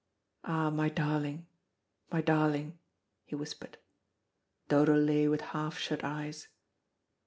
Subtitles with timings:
[0.43, 1.45] "Ah, my darling,
[2.11, 2.79] my darling,"
[3.23, 3.77] he whispered.
[4.67, 6.47] Dodo lay with half shut eyes.